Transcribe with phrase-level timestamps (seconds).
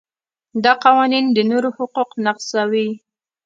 [0.63, 2.89] دا قوانین د نورو حقوق نقضوي.